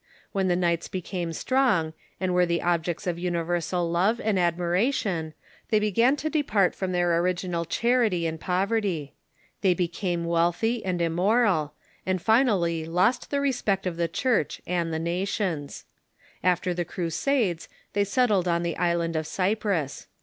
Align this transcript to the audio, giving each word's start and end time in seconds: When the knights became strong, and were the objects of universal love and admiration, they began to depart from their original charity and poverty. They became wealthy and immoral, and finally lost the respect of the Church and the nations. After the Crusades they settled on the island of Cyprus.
When 0.31 0.47
the 0.47 0.55
knights 0.55 0.87
became 0.87 1.31
strong, 1.31 1.93
and 2.19 2.33
were 2.33 2.47
the 2.47 2.63
objects 2.63 3.05
of 3.05 3.19
universal 3.19 3.87
love 3.87 4.19
and 4.19 4.39
admiration, 4.39 5.35
they 5.69 5.77
began 5.77 6.15
to 6.15 6.27
depart 6.31 6.73
from 6.73 6.91
their 6.91 7.19
original 7.19 7.65
charity 7.65 8.25
and 8.25 8.39
poverty. 8.39 9.13
They 9.61 9.75
became 9.75 10.25
wealthy 10.25 10.83
and 10.83 11.03
immoral, 11.03 11.75
and 12.03 12.19
finally 12.19 12.83
lost 12.83 13.29
the 13.29 13.41
respect 13.41 13.85
of 13.85 13.97
the 13.97 14.07
Church 14.07 14.59
and 14.65 14.91
the 14.91 14.97
nations. 14.97 15.85
After 16.43 16.73
the 16.73 16.83
Crusades 16.83 17.69
they 17.93 18.03
settled 18.03 18.47
on 18.47 18.63
the 18.63 18.77
island 18.77 19.15
of 19.15 19.27
Cyprus. 19.27 20.07